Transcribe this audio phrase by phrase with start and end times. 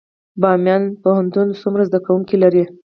[0.41, 2.63] بامیان پوهنتون څومره زده کوونکي لري؟